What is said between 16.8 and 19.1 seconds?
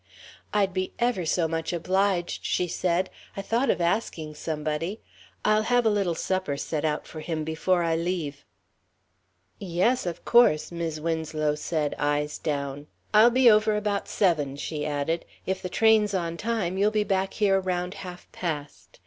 be back here around half past.